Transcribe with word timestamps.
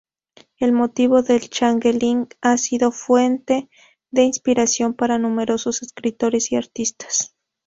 El 0.57 0.71
motivo 0.71 1.21
del 1.21 1.47
"changeling" 1.47 2.27
ha 2.41 2.57
sido 2.57 2.91
fuente 2.91 3.69
de 4.09 4.23
inspiración 4.23 4.95
para 4.95 5.19
numerosos 5.19 5.83
escritores 5.83 6.51
y 6.51 6.55
artistas. 6.55 7.35